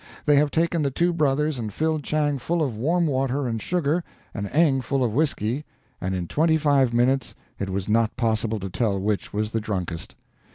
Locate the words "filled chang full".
1.71-2.63